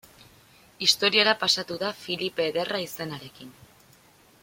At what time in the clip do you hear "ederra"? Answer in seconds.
2.53-2.81